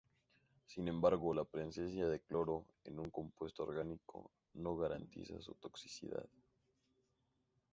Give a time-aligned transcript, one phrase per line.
[0.65, 6.27] Sin embargo, la presencia de cloro en un compuesto orgánico no garantiza su toxicidad.